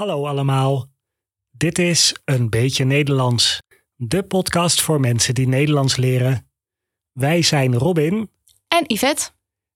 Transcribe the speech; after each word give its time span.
Hallo 0.00 0.26
allemaal. 0.26 0.88
Dit 1.50 1.78
is 1.78 2.16
Een 2.24 2.50
Beetje 2.50 2.84
Nederlands, 2.84 3.62
de 3.96 4.22
podcast 4.22 4.80
voor 4.80 5.00
mensen 5.00 5.34
die 5.34 5.48
Nederlands 5.48 5.96
leren. 5.96 6.50
Wij 7.12 7.42
zijn 7.42 7.74
Robin 7.76 8.30
En 8.68 8.84
Yvette. 8.86 9.30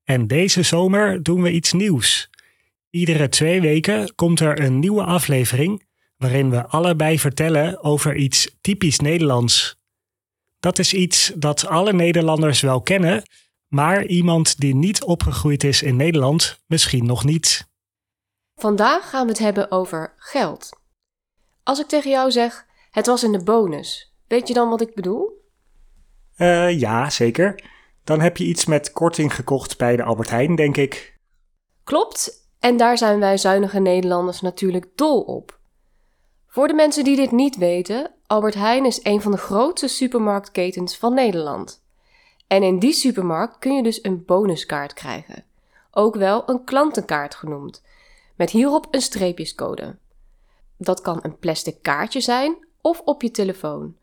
en 0.05 0.27
deze 0.27 0.63
zomer 0.63 1.23
doen 1.23 1.43
we 1.43 1.53
iets 1.53 1.73
nieuws. 1.73 2.31
Iedere 2.91 3.29
twee 3.29 3.61
weken 3.61 4.15
komt 4.15 4.41
er 4.41 4.61
een 4.61 4.79
nieuwe 4.79 5.05
aflevering 5.05 5.87
waarin 6.17 6.51
we 6.51 6.67
allebei 6.67 7.19
vertellen 7.19 7.83
over 7.83 8.17
iets 8.17 8.57
typisch 8.61 8.99
Nederlands. 8.99 9.77
Dat 10.61 10.79
is 10.79 10.95
iets 10.95 11.33
dat 11.37 11.67
alle 11.67 11.93
Nederlanders 11.93 12.61
wel 12.61 12.81
kennen, 12.81 13.23
maar 13.69 14.07
iemand 14.07 14.61
die 14.61 14.75
niet 14.75 15.03
opgegroeid 15.03 15.65
is 15.65 15.83
in 15.83 15.97
Nederland 15.97 16.63
misschien 16.67 17.07
nog 17.07 17.25
niet. 17.25 17.73
Vandaag 18.55 19.11
gaan 19.11 19.25
we 19.25 19.33
het 19.33 19.41
hebben 19.41 19.71
over 19.71 20.13
geld. 20.17 20.69
Als 21.63 21.81
ik 21.81 21.87
tegen 21.87 22.11
jou 22.11 22.31
zeg, 22.31 22.67
het 22.91 23.07
was 23.07 23.23
in 23.23 23.33
de 23.33 23.43
bonus, 23.43 24.15
weet 24.29 24.49
je 24.49 24.55
dan 24.55 24.69
wat 24.69 24.81
ik 24.81 24.95
bedoel? 24.95 25.43
Eh, 26.37 26.79
ja, 26.79 27.11
zeker. 27.11 27.63
Dan 28.05 28.21
heb 28.21 28.37
je 28.37 28.45
iets 28.45 28.65
met 28.65 28.93
korting 28.93 29.35
gekocht 29.35 29.79
bij 29.79 29.97
de 29.97 30.03
Albert 30.03 30.31
Heijn, 30.31 30.55
denk 30.55 30.77
ik. 30.77 31.19
Klopt, 31.85 32.49
en 32.61 32.77
daar 32.77 32.99
zijn 32.99 33.19
wij 33.19 33.37
zuinige 33.37 33.81
Nederlanders 33.81 34.41
natuurlijk 34.41 34.87
dol 34.95 35.21
op. 35.21 35.59
Voor 36.47 36.69
de 36.69 36.75
mensen 36.75 37.05
die 37.05 37.17
dit 37.17 37.31
niet 37.31 37.57
weten, 37.57 38.11
Albert 38.27 38.55
Heijn 38.55 38.85
is 38.85 39.05
een 39.05 39.23
van 39.23 39.33
de 39.33 39.39
grootste 39.39 39.89
supermarktketens 39.89 40.97
van 40.97 41.15
Nederland. 41.15 41.83
En 42.47 42.63
in 42.63 42.79
die 42.79 42.93
supermarkt 42.93 43.59
kun 43.59 43.77
je 43.77 43.83
dus 43.83 44.05
een 44.05 44.25
bonuskaart 44.25 44.93
krijgen, 44.93 45.45
ook 45.91 46.17
wel 46.17 46.43
een 46.49 46.65
klantenkaart 46.65 47.35
genoemd, 47.35 47.83
met 48.37 48.51
hierop 48.51 48.87
een 48.91 49.03
streepjescode. 49.03 49.99
Dat 50.79 51.01
kan 51.01 51.19
een 51.23 51.39
plastic 51.39 51.83
kaartje 51.83 52.21
zijn 52.21 52.67
of 52.81 53.01
op 53.01 53.23
je 53.23 53.31
telefoon. 53.31 53.97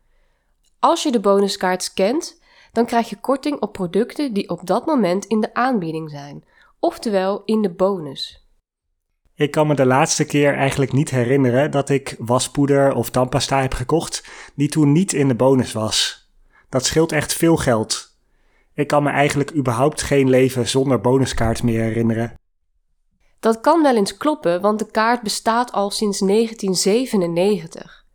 Als 0.80 1.04
je 1.04 1.12
de 1.12 1.20
bonuskaart 1.20 1.84
scant, 1.84 2.42
dan 2.72 2.86
krijg 2.86 3.10
je 3.10 3.20
korting 3.20 3.60
op 3.60 3.74
producten 3.74 4.34
die 4.34 4.50
op 4.50 4.66
dat 4.68 4.86
moment 4.86 5.26
in 5.26 5.42
de 5.42 5.54
aanbieding 5.54 6.10
zijn, 6.10 6.44
oftewel 6.80 7.42
in 7.46 7.62
de 7.62 7.70
bonus. 7.70 8.46
Ik 9.36 9.52
kan 9.52 9.68
me 9.68 9.76
de 9.76 9.86
laatste 9.86 10.26
keer 10.26 10.54
eigenlijk 10.56 10.92
niet 10.92 11.10
herinneren 11.10 11.72
dat 11.72 11.90
ik 11.90 12.16
waspoeder 12.20 12.94
of 12.94 13.10
tandpasta 13.10 13.62
heb 13.62 13.74
gekocht 13.74 14.28
die 14.56 14.70
toen 14.70 14.92
niet 14.92 15.14
in 15.14 15.28
de 15.28 15.36
bonus 15.36 15.72
was. 15.72 16.30
Dat 16.70 16.86
scheelt 16.86 17.12
echt 17.12 17.34
veel 17.34 17.58
geld. 17.58 18.16
Ik 18.74 18.88
kan 18.88 19.04
me 19.04 19.10
eigenlijk 19.10 19.56
überhaupt 19.56 20.02
geen 20.02 20.30
leven 20.30 20.68
zonder 20.68 21.02
bonuskaart 21.02 21.64
meer 21.64 21.82
herinneren. 21.82 22.34
Dat 23.42 23.62
kan 23.62 23.82
wel 23.82 23.96
eens 23.96 24.18
kloppen, 24.18 24.62
want 24.62 24.80
de 24.80 24.92
kaart 24.92 25.22
bestaat 25.22 25.72
al 25.72 25.90
sinds 25.90 26.20
1997. 26.20 28.06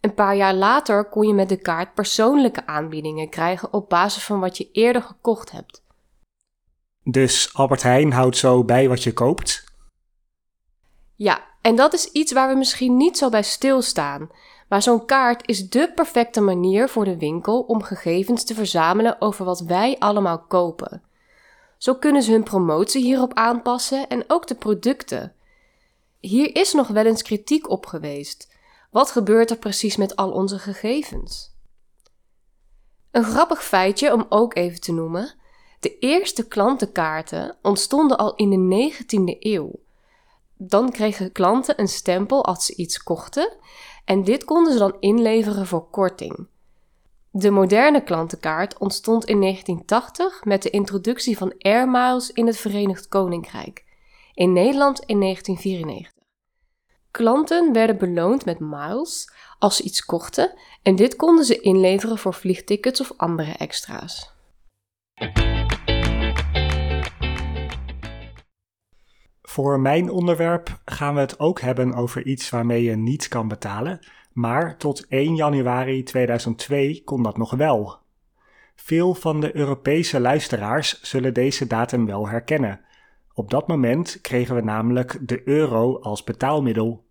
Een 0.00 0.14
paar 0.14 0.36
jaar 0.36 0.54
later 0.54 1.04
kon 1.04 1.26
je 1.26 1.34
met 1.34 1.48
de 1.48 1.56
kaart 1.56 1.94
persoonlijke 1.94 2.66
aanbiedingen 2.66 3.28
krijgen 3.28 3.72
op 3.72 3.88
basis 3.88 4.24
van 4.24 4.40
wat 4.40 4.56
je 4.56 4.70
eerder 4.72 5.02
gekocht 5.02 5.50
hebt. 5.50 5.82
Dus 7.02 7.54
Albert 7.54 7.82
Heijn 7.82 8.12
houdt 8.12 8.36
zo 8.36 8.64
bij 8.64 8.88
wat 8.88 9.02
je 9.02 9.12
koopt. 9.12 9.64
Ja, 11.14 11.40
en 11.60 11.76
dat 11.76 11.94
is 11.94 12.06
iets 12.06 12.32
waar 12.32 12.48
we 12.48 12.54
misschien 12.54 12.96
niet 12.96 13.18
zo 13.18 13.28
bij 13.28 13.42
stilstaan. 13.42 14.30
Maar 14.68 14.82
zo'n 14.82 15.06
kaart 15.06 15.48
is 15.48 15.68
dé 15.68 15.92
perfecte 15.92 16.40
manier 16.40 16.88
voor 16.88 17.04
de 17.04 17.18
winkel 17.18 17.60
om 17.60 17.82
gegevens 17.82 18.44
te 18.44 18.54
verzamelen 18.54 19.20
over 19.20 19.44
wat 19.44 19.60
wij 19.60 19.96
allemaal 19.98 20.38
kopen. 20.38 21.05
Zo 21.78 21.94
kunnen 21.94 22.22
ze 22.22 22.30
hun 22.30 22.42
promotie 22.42 23.02
hierop 23.02 23.34
aanpassen 23.34 24.08
en 24.08 24.24
ook 24.26 24.46
de 24.46 24.54
producten. 24.54 25.34
Hier 26.20 26.56
is 26.56 26.72
nog 26.72 26.88
wel 26.88 27.06
eens 27.06 27.22
kritiek 27.22 27.70
op 27.70 27.86
geweest. 27.86 28.54
Wat 28.90 29.10
gebeurt 29.10 29.50
er 29.50 29.58
precies 29.58 29.96
met 29.96 30.16
al 30.16 30.30
onze 30.30 30.58
gegevens? 30.58 31.54
Een 33.10 33.24
grappig 33.24 33.64
feitje 33.64 34.12
om 34.12 34.26
ook 34.28 34.54
even 34.54 34.80
te 34.80 34.92
noemen: 34.92 35.34
de 35.80 35.98
eerste 35.98 36.48
klantenkaarten 36.48 37.56
ontstonden 37.62 38.18
al 38.18 38.34
in 38.34 38.50
de 38.50 38.92
19e 38.92 39.38
eeuw. 39.38 39.72
Dan 40.56 40.90
kregen 40.90 41.32
klanten 41.32 41.80
een 41.80 41.88
stempel 41.88 42.44
als 42.44 42.66
ze 42.66 42.74
iets 42.74 43.02
kochten 43.02 43.56
en 44.04 44.24
dit 44.24 44.44
konden 44.44 44.72
ze 44.72 44.78
dan 44.78 44.96
inleveren 45.00 45.66
voor 45.66 45.90
korting. 45.90 46.48
De 47.38 47.50
moderne 47.50 48.02
klantenkaart 48.02 48.78
ontstond 48.78 49.24
in 49.24 49.40
1980 49.40 50.44
met 50.44 50.62
de 50.62 50.70
introductie 50.70 51.36
van 51.36 51.54
Air 51.58 51.88
Miles 51.88 52.30
in 52.30 52.46
het 52.46 52.56
Verenigd 52.56 53.08
Koninkrijk. 53.08 53.84
In 54.34 54.52
Nederland 54.52 55.00
in 55.00 55.20
1994. 55.20 56.12
Klanten 57.10 57.72
werden 57.72 57.98
beloond 57.98 58.44
met 58.44 58.58
miles 58.60 59.32
als 59.58 59.76
ze 59.76 59.82
iets 59.82 60.04
kochten 60.04 60.54
en 60.82 60.96
dit 60.96 61.16
konden 61.16 61.44
ze 61.44 61.60
inleveren 61.60 62.18
voor 62.18 62.34
vliegtickets 62.34 63.00
of 63.00 63.12
andere 63.16 63.52
extra's. 63.52 64.34
Voor 69.42 69.80
mijn 69.80 70.10
onderwerp 70.10 70.80
gaan 70.84 71.14
we 71.14 71.20
het 71.20 71.38
ook 71.38 71.60
hebben 71.60 71.94
over 71.94 72.26
iets 72.26 72.50
waarmee 72.50 72.82
je 72.82 72.96
niet 72.96 73.28
kan 73.28 73.48
betalen, 73.48 74.00
maar 74.36 74.76
tot 74.76 75.06
1 75.08 75.34
januari 75.36 76.02
2002 76.02 77.02
kon 77.04 77.22
dat 77.22 77.36
nog 77.36 77.50
wel. 77.50 77.98
Veel 78.74 79.14
van 79.14 79.40
de 79.40 79.56
Europese 79.56 80.20
luisteraars 80.20 81.02
zullen 81.02 81.34
deze 81.34 81.66
datum 81.66 82.06
wel 82.06 82.28
herkennen. 82.28 82.80
Op 83.32 83.50
dat 83.50 83.68
moment 83.68 84.20
kregen 84.20 84.54
we 84.54 84.60
namelijk 84.60 85.18
de 85.20 85.48
euro 85.48 85.98
als 86.00 86.24
betaalmiddel. 86.24 87.04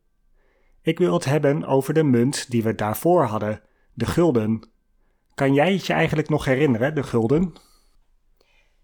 Ik 0.82 0.98
wil 0.98 1.14
het 1.14 1.26
hebben 1.26 1.66
over 1.66 1.94
de 1.94 2.04
munt 2.04 2.52
die 2.52 2.64
we 2.64 2.76
daarvoor 2.76 3.24
hadden, 3.24 3.62
de 3.94 4.06
gulden. 4.06 4.70
Kan 5.34 5.54
jij 5.54 5.74
het 5.74 5.86
je 5.86 5.94
eigenlijk 5.94 6.30
nog 6.30 6.46
herinneren, 6.46 6.96
de 6.96 7.04
gulden? 7.04 7.54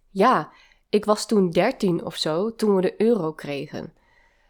Ja, 0.09 0.51
ik 0.89 1.05
was 1.05 1.25
toen 1.25 1.49
13 1.49 2.05
of 2.05 2.15
zo 2.15 2.55
toen 2.55 2.75
we 2.75 2.81
de 2.81 3.01
euro 3.01 3.33
kregen. 3.33 3.93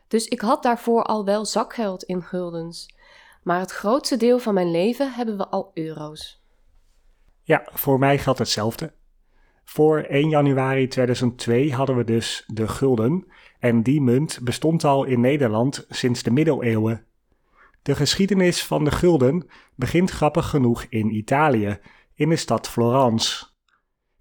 Dus 0.08 0.28
ik 0.28 0.42
had 0.42 0.64
daarvoor 0.64 1.04
al 1.04 1.26
wel 1.26 1.46
zakgeld 1.46 2.04
in 2.04 2.24
guldens. 2.24 3.00
Maar 3.42 3.60
het 3.60 3.72
grootste 3.72 4.18
deel 4.18 4.40
van 4.40 4.54
mijn 4.54 4.72
leven 4.72 5.14
hebben 5.14 5.38
we 5.38 5.48
al 5.48 5.72
euro's. 5.74 6.44
Ja, 7.44 7.68
voor 7.74 8.00
mij 8.00 8.18
geldt 8.18 8.40
hetzelfde. 8.40 8.94
Voor 9.64 10.00
1 10.00 10.30
januari 10.30 10.88
2002 10.88 11.74
hadden 11.74 11.96
we 11.96 12.04
dus 12.04 12.44
de 12.48 12.68
gulden 12.68 13.28
en 13.60 13.84
die 13.84 14.02
munt 14.02 14.40
bestond 14.44 14.84
al 14.84 15.04
in 15.04 15.20
Nederland 15.20 15.86
sinds 15.90 16.24
de 16.24 16.32
middeleeuwen. 16.32 17.06
De 17.82 17.96
geschiedenis 17.96 18.66
van 18.66 18.84
de 18.84 18.92
gulden 18.92 19.48
begint 19.76 20.10
grappig 20.10 20.50
genoeg 20.50 20.84
in 20.90 21.16
Italië, 21.16 21.80
in 22.14 22.30
de 22.30 22.36
stad 22.36 22.70
Florence. 22.70 23.46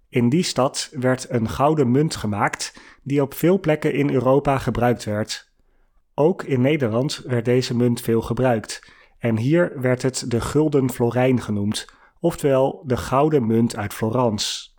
In 0.09 0.29
die 0.29 0.43
stad 0.43 0.89
werd 0.91 1.29
een 1.29 1.49
gouden 1.49 1.91
munt 1.91 2.15
gemaakt 2.15 2.81
die 3.03 3.21
op 3.21 3.33
veel 3.33 3.59
plekken 3.59 3.93
in 3.93 4.09
Europa 4.09 4.57
gebruikt 4.57 5.03
werd. 5.03 5.51
Ook 6.13 6.43
in 6.43 6.61
Nederland 6.61 7.21
werd 7.25 7.45
deze 7.45 7.75
munt 7.75 8.01
veel 8.01 8.21
gebruikt 8.21 8.91
en 9.21 9.37
hier 9.37 9.81
werd 9.81 10.01
het 10.01 10.23
de 10.27 10.41
gulden 10.41 10.89
florijn 10.89 11.41
genoemd, 11.41 11.85
oftewel 12.19 12.83
de 12.85 12.97
gouden 12.97 13.47
munt 13.47 13.75
uit 13.75 13.93
Florence. 13.93 14.69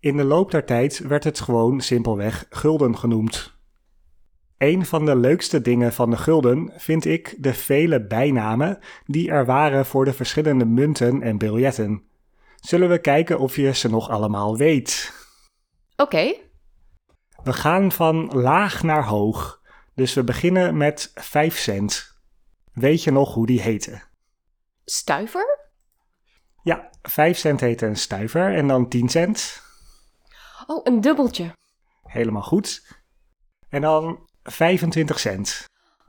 In 0.00 0.16
de 0.16 0.24
loop 0.24 0.50
der 0.50 0.64
tijd 0.64 0.98
werd 0.98 1.24
het 1.24 1.40
gewoon 1.40 1.80
simpelweg 1.80 2.46
gulden 2.50 2.98
genoemd. 2.98 3.56
Een 4.58 4.86
van 4.86 5.04
de 5.06 5.16
leukste 5.16 5.60
dingen 5.60 5.92
van 5.92 6.10
de 6.10 6.16
gulden 6.16 6.72
vind 6.76 7.04
ik 7.04 7.36
de 7.38 7.54
vele 7.54 8.06
bijnamen 8.06 8.78
die 9.06 9.30
er 9.30 9.46
waren 9.46 9.86
voor 9.86 10.04
de 10.04 10.12
verschillende 10.12 10.64
munten 10.64 11.22
en 11.22 11.38
biljetten. 11.38 12.02
Zullen 12.56 12.88
we 12.88 12.98
kijken 12.98 13.38
of 13.38 13.56
je 13.56 13.74
ze 13.74 13.88
nog 13.88 14.08
allemaal 14.08 14.56
weet? 14.56 15.12
Oké, 15.96 16.34
We 17.44 17.52
gaan 17.52 17.92
van 17.92 18.30
laag 18.34 18.82
naar 18.82 19.04
hoog, 19.04 19.60
dus 19.94 20.14
we 20.14 20.24
beginnen 20.24 20.76
met 20.76 21.10
5 21.14 21.58
cent. 21.58 22.11
Weet 22.72 23.02
je 23.02 23.10
nog 23.10 23.34
hoe 23.34 23.46
die 23.46 23.60
heette? 23.60 24.10
stuiver? 24.84 25.70
Ja, 26.62 26.90
5 27.02 27.38
cent 27.38 27.60
heette 27.60 27.86
een 27.86 27.96
stuiver 27.96 28.54
en 28.54 28.68
dan 28.68 28.88
10 28.88 29.08
cent. 29.08 29.62
Oh, 30.66 30.80
een 30.84 31.00
dubbeltje. 31.00 31.52
Helemaal 32.02 32.42
goed. 32.42 32.96
En 33.68 33.80
dan 33.80 34.28
25 34.42 35.18
cent. 35.18 35.64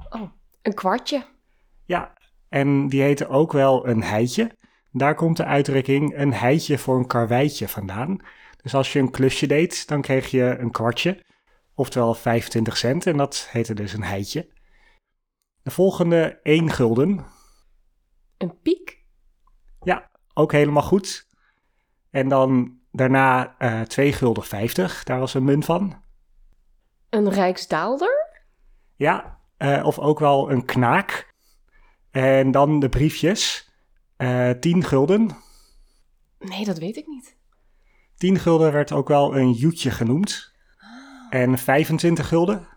Oh, 0.10 0.32
een 0.62 0.74
kwartje. 0.74 1.26
Ja, 1.86 2.14
en 2.50 2.88
die 2.88 3.02
heette 3.02 3.28
ook 3.28 3.52
wel 3.52 3.88
een 3.88 4.04
heitje. 4.04 4.58
Daar 4.92 5.16
komt 5.16 5.38
de 5.38 5.46
uitdrukking 5.46 6.18
een 6.18 6.34
heitje 6.34 6.78
voor 6.78 6.98
een 6.98 7.08
karweitje 7.08 7.68
vandaan. 7.68 8.26
Dus 8.62 8.74
als 8.74 8.94
je 8.94 9.00
een 9.00 9.12
klusje 9.12 9.48
deed, 9.48 9.88
dan 9.88 10.02
kreeg 10.02 10.32
je 10.32 10.58
een 10.60 10.72
kwartje, 10.72 11.26
oftewel 11.76 12.14
25 12.14 12.78
cent, 12.78 13.06
en 13.08 13.18
dat 13.18 13.48
heette 13.52 13.74
dus 13.74 13.94
een 13.94 14.04
heitje. 14.04 14.53
De 15.64 15.72
volgende 15.72 16.40
1 16.44 16.72
gulden. 16.72 17.26
Een 18.38 18.60
piek? 18.62 19.04
Ja, 19.82 20.10
ook 20.34 20.52
helemaal 20.52 20.84
goed. 20.84 21.28
En 22.10 22.28
dan 22.28 22.80
daarna 22.92 23.56
eh 23.58 23.82
2 23.82 24.14
gulden 24.14 24.44
50, 24.44 25.04
daar 25.04 25.20
was 25.20 25.34
een 25.34 25.44
munt 25.44 25.66
van. 25.66 26.02
Een 27.10 27.30
rijksdaalder? 27.30 28.42
Ja, 28.96 29.40
eh, 29.58 29.86
of 29.86 30.00
ook 30.00 30.20
wel 30.20 30.52
een 30.52 30.66
knaak. 30.66 31.34
En 32.12 32.52
dan 32.52 32.80
de 32.80 32.90
briefjes. 32.90 33.72
Eh 34.16 34.50
10 34.50 34.84
gulden. 34.84 35.30
Nee, 36.40 36.66
dat 36.66 36.78
weet 36.78 36.98
ik 36.98 37.08
niet. 37.08 37.38
10 38.18 38.40
gulden 38.40 38.72
werd 38.72 38.92
ook 38.92 39.08
wel 39.08 39.38
een 39.38 39.52
joetje 39.52 39.92
genoemd. 39.92 40.52
En 41.30 41.58
25 41.58 42.28
gulden. 42.28 42.68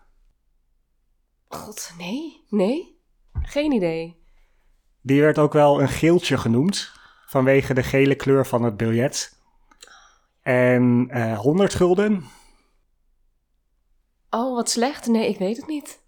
God, 1.47 1.93
nee? 1.97 2.45
Nee? 2.49 2.99
Geen 3.41 3.71
idee. 3.71 4.25
Die 5.01 5.21
werd 5.21 5.37
ook 5.37 5.53
wel 5.53 5.81
een 5.81 5.89
geeltje 5.89 6.37
genoemd. 6.37 6.91
Vanwege 7.25 7.73
de 7.73 7.83
gele 7.83 8.15
kleur 8.15 8.45
van 8.45 8.63
het 8.63 8.77
biljet. 8.77 9.37
En 10.41 11.07
eh 11.09 11.39
100 11.39 11.73
gulden. 11.73 12.25
Oh, 14.29 14.55
wat 14.55 14.69
slecht. 14.69 15.07
Nee, 15.07 15.27
ik 15.27 15.37
weet 15.37 15.57
het 15.57 15.67
niet. 15.67 16.01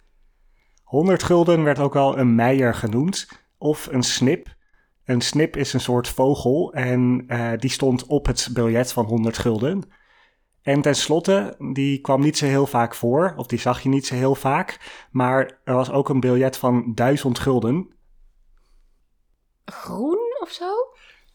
100 0.84 1.24
gulden 1.24 1.64
werd 1.64 1.80
ook 1.80 1.94
wel 1.94 2.18
een 2.18 2.36
meier 2.36 2.74
genoemd. 2.74 3.28
Of 3.58 3.88
een 3.92 4.04
snip. 4.04 4.56
Een 5.06 5.22
snip 5.22 5.58
is 5.58 5.74
een 5.74 5.80
soort 5.80 6.08
vogel. 6.08 6.74
En 6.74 7.24
eh, 7.28 7.52
die 7.58 7.70
stond 7.70 8.06
op 8.06 8.26
het 8.26 8.50
biljet 8.54 8.94
van 8.94 9.06
100 9.06 9.38
gulden. 9.38 9.92
En 10.62 10.82
tenslotte, 10.82 11.56
die 11.74 12.02
kwam 12.02 12.22
niet 12.22 12.38
zo 12.38 12.46
heel 12.46 12.68
vaak 12.68 12.96
voor. 12.96 13.34
Of 13.36 13.48
die 13.48 13.60
zag 13.60 13.82
je 13.82 13.90
niet 13.90 14.06
zo 14.06 14.16
heel 14.16 14.36
vaak. 14.36 14.80
Maar 15.12 15.60
er 15.64 15.74
was 15.74 15.92
ook 15.92 16.10
een 16.10 16.20
biljet 16.20 16.58
van 16.58 16.92
1000 16.96 17.40
gulden. 17.40 17.94
Groen 19.66 20.20
of 20.42 20.50
zo? 20.50 20.72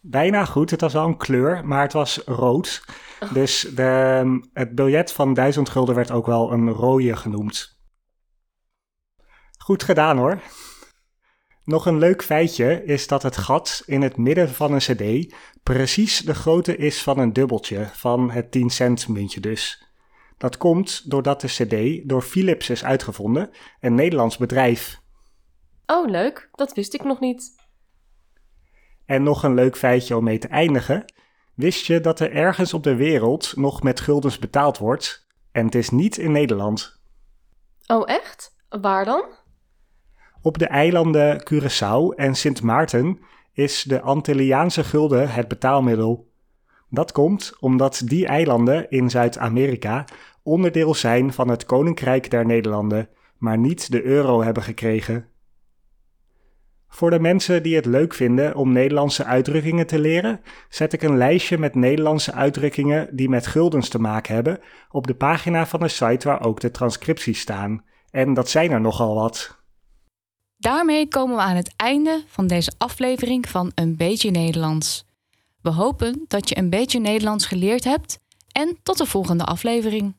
Bijna 0.00 0.44
goed, 0.44 0.70
het 0.70 0.80
was 0.80 0.92
wel 0.92 1.06
een 1.06 1.16
kleur, 1.16 1.66
maar 1.66 1.82
het 1.82 1.92
was 1.92 2.22
rood. 2.24 2.84
Dus 3.32 3.60
de, 3.60 4.40
het 4.52 4.74
biljet 4.74 5.12
van 5.12 5.34
1000 5.34 5.68
gulden 5.68 5.94
werd 5.94 6.10
ook 6.10 6.26
wel 6.26 6.52
een 6.52 6.70
rode 6.70 7.16
genoemd. 7.16 7.80
Goed 9.58 9.82
gedaan 9.82 10.16
hoor. 10.16 10.40
Nog 11.64 11.86
een 11.86 11.98
leuk 11.98 12.22
feitje 12.22 12.84
is 12.84 13.06
dat 13.06 13.22
het 13.22 13.36
gat 13.36 13.82
in 13.86 14.02
het 14.02 14.16
midden 14.16 14.48
van 14.48 14.72
een 14.72 14.78
cd 14.78 15.34
precies 15.62 16.18
de 16.18 16.34
grootte 16.34 16.76
is 16.76 17.02
van 17.02 17.18
een 17.18 17.32
dubbeltje, 17.32 17.88
van 17.92 18.30
het 18.30 18.50
10 18.50 18.70
cent 18.70 19.08
muntje 19.08 19.40
dus. 19.40 19.84
Dat 20.38 20.56
komt 20.56 21.10
doordat 21.10 21.40
de 21.40 21.46
cd 21.46 22.08
door 22.08 22.22
Philips 22.22 22.70
is 22.70 22.84
uitgevonden, 22.84 23.50
een 23.80 23.94
Nederlands 23.94 24.36
bedrijf. 24.36 25.00
Oh, 25.86 26.10
leuk. 26.10 26.48
Dat 26.52 26.74
wist 26.74 26.94
ik 26.94 27.04
nog 27.04 27.20
niet. 27.20 27.62
En 29.06 29.22
nog 29.22 29.42
een 29.42 29.54
leuk 29.54 29.76
feitje 29.76 30.16
om 30.16 30.24
mee 30.24 30.38
te 30.38 30.48
eindigen. 30.48 31.04
Wist 31.54 31.86
je 31.86 32.00
dat 32.00 32.20
er 32.20 32.32
ergens 32.32 32.74
op 32.74 32.82
de 32.82 32.94
wereld 32.94 33.52
nog 33.56 33.82
met 33.82 34.00
guldens 34.00 34.38
betaald 34.38 34.78
wordt? 34.78 35.26
En 35.52 35.64
het 35.64 35.74
is 35.74 35.90
niet 35.90 36.16
in 36.16 36.32
Nederland. 36.32 37.00
Oh, 37.86 38.02
echt? 38.06 38.56
Waar 38.68 39.04
dan? 39.04 39.24
Op 40.44 40.58
de 40.58 40.66
eilanden 40.66 41.42
Curaçao 41.52 42.14
en 42.16 42.34
Sint 42.34 42.62
Maarten 42.62 43.18
is 43.52 43.82
de 43.82 44.00
Antilliaanse 44.00 44.84
gulden 44.84 45.30
het 45.30 45.48
betaalmiddel. 45.48 46.30
Dat 46.90 47.12
komt 47.12 47.52
omdat 47.60 48.02
die 48.04 48.26
eilanden 48.26 48.90
in 48.90 49.10
Zuid-Amerika 49.10 50.04
onderdeel 50.42 50.94
zijn 50.94 51.32
van 51.32 51.48
het 51.48 51.66
Koninkrijk 51.66 52.30
der 52.30 52.46
Nederlanden, 52.46 53.08
maar 53.38 53.58
niet 53.58 53.90
de 53.90 54.02
euro 54.02 54.42
hebben 54.42 54.62
gekregen. 54.62 55.26
Voor 56.88 57.10
de 57.10 57.20
mensen 57.20 57.62
die 57.62 57.76
het 57.76 57.86
leuk 57.86 58.14
vinden 58.14 58.54
om 58.54 58.72
Nederlandse 58.72 59.24
uitdrukkingen 59.24 59.86
te 59.86 59.98
leren, 59.98 60.40
zet 60.68 60.92
ik 60.92 61.02
een 61.02 61.16
lijstje 61.16 61.58
met 61.58 61.74
Nederlandse 61.74 62.32
uitdrukkingen 62.32 63.16
die 63.16 63.28
met 63.28 63.46
guldens 63.46 63.88
te 63.88 64.00
maken 64.00 64.34
hebben 64.34 64.60
op 64.90 65.06
de 65.06 65.14
pagina 65.14 65.66
van 65.66 65.80
de 65.80 65.88
site 65.88 66.28
waar 66.28 66.44
ook 66.44 66.60
de 66.60 66.70
transcripties 66.70 67.40
staan. 67.40 67.84
En 68.10 68.34
dat 68.34 68.48
zijn 68.48 68.70
er 68.70 68.80
nogal 68.80 69.14
wat. 69.14 69.63
Daarmee 70.58 71.08
komen 71.08 71.36
we 71.36 71.42
aan 71.42 71.56
het 71.56 71.72
einde 71.76 72.24
van 72.26 72.46
deze 72.46 72.72
aflevering 72.78 73.48
van 73.48 73.72
Een 73.74 73.96
beetje 73.96 74.30
Nederlands. 74.30 75.04
We 75.62 75.70
hopen 75.70 76.24
dat 76.28 76.48
je 76.48 76.58
een 76.58 76.70
beetje 76.70 77.00
Nederlands 77.00 77.46
geleerd 77.46 77.84
hebt 77.84 78.18
en 78.52 78.78
tot 78.82 78.98
de 78.98 79.06
volgende 79.06 79.44
aflevering. 79.44 80.14